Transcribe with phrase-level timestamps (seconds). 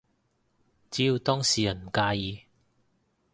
[0.89, 2.39] 只要當事人唔介意